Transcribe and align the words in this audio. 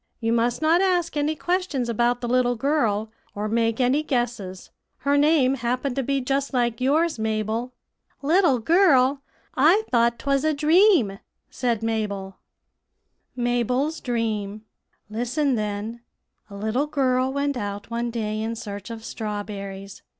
You 0.19 0.33
must 0.33 0.63
not 0.63 0.81
ask 0.81 1.15
any 1.15 1.35
questions 1.35 1.87
about 1.87 2.21
the 2.21 2.27
little 2.27 2.55
girl, 2.55 3.11
or 3.35 3.47
make 3.47 3.79
any 3.79 4.01
guesses. 4.01 4.71
Her 5.01 5.15
name 5.15 5.53
happened 5.53 5.95
to 5.95 6.01
be 6.01 6.21
just 6.21 6.55
like 6.55 6.81
yours, 6.81 7.19
Mabel." 7.19 7.71
"Little 8.23 8.57
girl! 8.57 9.21
I 9.55 9.83
thought 9.91 10.17
'twas 10.17 10.43
a 10.43 10.55
dream," 10.55 11.19
said 11.51 11.83
Mabel. 11.83 12.37
[Illustration: 13.37 13.43
MABEL'S 13.43 13.99
DREAM.] 13.99 14.61
"Listen, 15.07 15.53
then: 15.53 16.01
A 16.49 16.55
little 16.55 16.87
girl 16.87 17.31
went 17.31 17.55
out 17.55 17.91
one 17.91 18.09
day 18.09 18.41
in 18.41 18.55
search 18.55 18.89
of 18.89 19.05
strawberries. 19.05 20.01